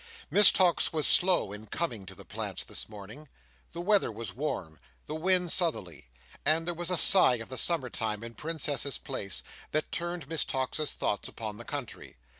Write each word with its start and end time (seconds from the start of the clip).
Miss 0.31 0.51
Tox 0.51 0.91
was 0.91 1.05
slow 1.05 1.51
in 1.51 1.67
coming 1.67 2.07
to 2.07 2.15
the 2.15 2.25
plants, 2.25 2.63
this 2.63 2.89
morning. 2.89 3.27
The 3.71 3.81
weather 3.81 4.11
was 4.11 4.33
warm, 4.33 4.79
the 5.05 5.13
wind 5.13 5.51
southerly; 5.51 6.09
and 6.43 6.65
there 6.65 6.73
was 6.73 6.89
a 6.89 6.97
sigh 6.97 7.35
of 7.35 7.49
the 7.49 7.55
summer 7.59 7.91
time 7.91 8.23
in 8.23 8.33
Princess's 8.33 8.97
Place, 8.97 9.43
that 9.73 9.91
turned 9.91 10.27
Miss 10.27 10.43
Tox's 10.43 10.93
thoughts 10.93 11.27
upon 11.29 11.57
the 11.57 11.65
country. 11.65 12.17